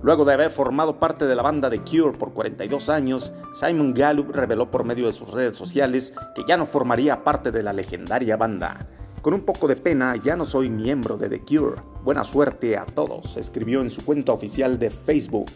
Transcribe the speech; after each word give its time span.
Luego 0.00 0.24
de 0.24 0.32
haber 0.32 0.50
formado 0.50 1.00
parte 1.00 1.26
de 1.26 1.34
la 1.34 1.42
banda 1.42 1.68
The 1.68 1.80
Cure 1.80 2.16
por 2.16 2.32
42 2.32 2.88
años, 2.88 3.32
Simon 3.52 3.92
Gallup 3.92 4.30
reveló 4.30 4.70
por 4.70 4.84
medio 4.84 5.06
de 5.06 5.12
sus 5.12 5.30
redes 5.30 5.56
sociales 5.56 6.14
que 6.36 6.44
ya 6.46 6.56
no 6.56 6.66
formaría 6.66 7.24
parte 7.24 7.50
de 7.50 7.64
la 7.64 7.72
legendaria 7.72 8.36
banda. 8.36 8.86
Con 9.22 9.34
un 9.34 9.40
poco 9.40 9.66
de 9.66 9.74
pena, 9.74 10.14
ya 10.14 10.36
no 10.36 10.44
soy 10.44 10.70
miembro 10.70 11.16
de 11.16 11.28
The 11.28 11.40
Cure. 11.40 11.82
Buena 12.04 12.22
suerte 12.22 12.76
a 12.76 12.86
todos, 12.86 13.36
escribió 13.36 13.80
en 13.80 13.90
su 13.90 14.04
cuenta 14.04 14.32
oficial 14.32 14.78
de 14.78 14.90
Facebook. 14.90 15.50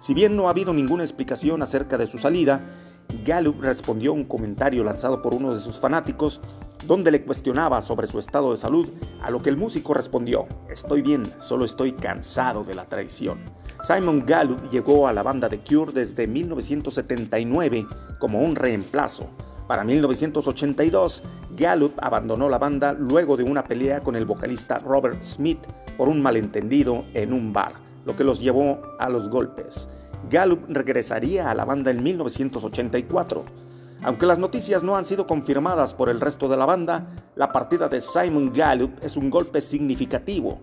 Si 0.00 0.14
bien 0.14 0.36
no 0.36 0.46
ha 0.46 0.50
habido 0.50 0.72
ninguna 0.72 1.02
explicación 1.02 1.60
acerca 1.60 1.98
de 1.98 2.06
su 2.06 2.18
salida, 2.18 2.60
Gallup 3.24 3.60
respondió 3.60 4.12
a 4.12 4.14
un 4.14 4.24
comentario 4.24 4.84
lanzado 4.84 5.20
por 5.20 5.34
uno 5.34 5.52
de 5.52 5.60
sus 5.60 5.80
fanáticos 5.80 6.40
donde 6.86 7.10
le 7.10 7.22
cuestionaba 7.22 7.80
sobre 7.80 8.06
su 8.06 8.18
estado 8.18 8.50
de 8.50 8.56
salud, 8.56 8.88
a 9.22 9.30
lo 9.30 9.42
que 9.42 9.50
el 9.50 9.56
músico 9.56 9.94
respondió, 9.94 10.46
estoy 10.70 11.02
bien, 11.02 11.30
solo 11.38 11.64
estoy 11.64 11.92
cansado 11.92 12.64
de 12.64 12.74
la 12.74 12.84
traición. 12.84 13.38
Simon 13.82 14.24
Gallup 14.26 14.70
llegó 14.70 15.08
a 15.08 15.12
la 15.12 15.22
banda 15.22 15.48
de 15.48 15.58
Cure 15.58 15.92
desde 15.92 16.26
1979 16.26 17.86
como 18.18 18.42
un 18.42 18.54
reemplazo. 18.54 19.28
Para 19.66 19.84
1982, 19.84 21.22
Gallup 21.56 21.94
abandonó 21.98 22.48
la 22.48 22.58
banda 22.58 22.92
luego 22.92 23.36
de 23.36 23.44
una 23.44 23.64
pelea 23.64 24.02
con 24.02 24.16
el 24.16 24.24
vocalista 24.24 24.78
Robert 24.78 25.22
Smith 25.22 25.60
por 25.96 26.08
un 26.08 26.20
malentendido 26.20 27.04
en 27.14 27.32
un 27.32 27.52
bar, 27.52 27.74
lo 28.04 28.16
que 28.16 28.24
los 28.24 28.40
llevó 28.40 28.82
a 28.98 29.08
los 29.08 29.30
golpes. 29.30 29.88
Gallup 30.28 30.64
regresaría 30.68 31.50
a 31.50 31.54
la 31.54 31.64
banda 31.64 31.90
en 31.90 32.02
1984. 32.02 33.44
Aunque 34.02 34.26
las 34.26 34.38
noticias 34.38 34.82
no 34.82 34.96
han 34.96 35.04
sido 35.04 35.26
confirmadas 35.26 35.94
por 35.94 36.08
el 36.08 36.20
resto 36.20 36.48
de 36.48 36.56
la 36.56 36.66
banda, 36.66 37.08
la 37.36 37.52
partida 37.52 37.88
de 37.88 38.00
Simon 38.00 38.52
Gallup 38.52 38.92
es 39.02 39.16
un 39.16 39.28
golpe 39.28 39.60
significativo. 39.60 40.60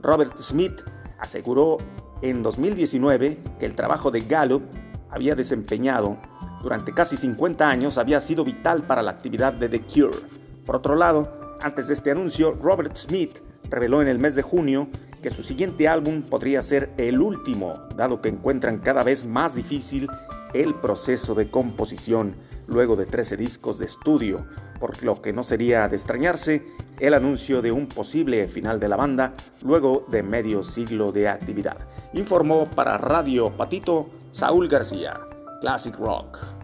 Robert 0.00 0.40
Smith 0.40 0.80
aseguró 1.18 1.78
en 2.22 2.42
2019 2.42 3.38
que 3.58 3.66
el 3.66 3.74
trabajo 3.74 4.10
de 4.10 4.22
Gallup 4.22 4.62
había 5.10 5.34
desempeñado 5.34 6.18
durante 6.62 6.92
casi 6.92 7.16
50 7.16 7.68
años 7.68 7.98
había 7.98 8.20
sido 8.20 8.44
vital 8.44 8.84
para 8.86 9.02
la 9.02 9.12
actividad 9.12 9.52
de 9.52 9.68
The 9.68 9.82
Cure. 9.82 10.18
Por 10.66 10.76
otro 10.76 10.96
lado, 10.96 11.56
antes 11.60 11.88
de 11.88 11.94
este 11.94 12.10
anuncio, 12.10 12.52
Robert 12.60 12.96
Smith 12.96 13.38
reveló 13.70 14.02
en 14.02 14.08
el 14.08 14.18
mes 14.18 14.34
de 14.34 14.42
junio 14.42 14.88
que 15.22 15.30
su 15.30 15.42
siguiente 15.42 15.88
álbum 15.88 16.22
podría 16.22 16.62
ser 16.62 16.92
el 16.96 17.20
último, 17.20 17.86
dado 17.96 18.20
que 18.20 18.28
encuentran 18.28 18.78
cada 18.78 19.02
vez 19.02 19.24
más 19.24 19.54
difícil 19.54 20.08
el 20.54 20.74
proceso 20.74 21.34
de 21.34 21.50
composición 21.50 22.34
luego 22.68 22.94
de 22.94 23.06
13 23.06 23.36
discos 23.36 23.78
de 23.78 23.86
estudio, 23.86 24.46
por 24.78 25.02
lo 25.02 25.20
que 25.20 25.32
no 25.32 25.42
sería 25.42 25.88
de 25.88 25.96
extrañarse 25.96 26.66
el 27.00 27.14
anuncio 27.14 27.62
de 27.62 27.72
un 27.72 27.88
posible 27.88 28.46
final 28.48 28.78
de 28.78 28.88
la 28.88 28.96
banda 28.96 29.32
luego 29.62 30.06
de 30.08 30.22
medio 30.22 30.62
siglo 30.62 31.10
de 31.10 31.28
actividad. 31.28 31.78
Informó 32.14 32.66
para 32.66 32.98
Radio 32.98 33.56
Patito 33.56 34.10
Saúl 34.32 34.68
García, 34.68 35.18
Classic 35.60 35.96
Rock. 35.96 36.57